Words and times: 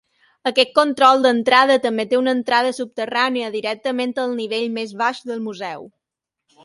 Aquest 0.51 0.69
control 0.77 1.21
d'entrada 1.25 1.75
també 1.83 2.05
té 2.13 2.19
una 2.21 2.33
entrada 2.37 2.71
subterrània 2.77 3.53
directament 3.57 4.17
al 4.25 4.35
nivell 4.41 4.67
més 4.79 4.97
baix 5.03 5.21
del 5.33 5.45
museu. 5.51 5.87